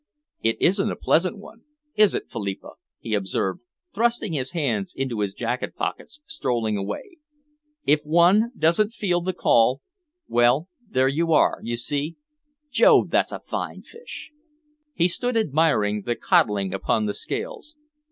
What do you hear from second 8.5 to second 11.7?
doesn't feel the call well, there you are,